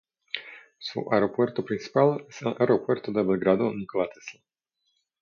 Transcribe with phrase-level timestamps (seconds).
[0.79, 4.41] Su aeropuerto principal es el Aeropuerto de Belgrado-Nikola Tesla.